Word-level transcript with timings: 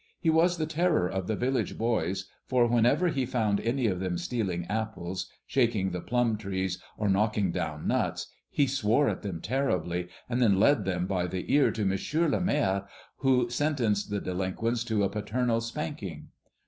He 0.19 0.31
was 0.31 0.57
the 0.57 0.65
terror 0.65 1.07
of 1.07 1.27
the 1.27 1.35
village 1.35 1.77
boys, 1.77 2.27
for 2.47 2.65
whenever 2.65 3.09
he 3.09 3.23
found 3.23 3.59
any 3.59 3.85
of 3.85 3.99
them 3.99 4.17
stealing 4.17 4.65
apples, 4.65 5.29
shaking 5.45 5.91
the 5.91 6.01
plum 6.01 6.39
trees, 6.39 6.81
or 6.97 7.07
knocking 7.07 7.51
down 7.51 7.87
nuts, 7.87 8.25
he 8.49 8.65
swore 8.65 9.07
at 9.09 9.21
them 9.21 9.41
terribly, 9.41 10.07
and 10.27 10.41
then 10.41 10.59
led 10.59 10.85
them 10.85 11.05
by 11.05 11.27
the 11.27 11.53
ear 11.53 11.69
to 11.73 11.85
Monsieur 11.85 12.27
le 12.27 12.41
Maire, 12.41 12.87
who 13.17 13.47
sentenced 13.51 14.09
the 14.09 14.19
delinquents 14.19 14.83
to 14.85 15.03
a 15.03 15.09
paternal 15.09 15.61
spanking. 15.61 16.29